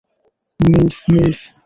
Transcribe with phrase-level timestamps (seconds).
[0.59, 1.51] MILF, MILF.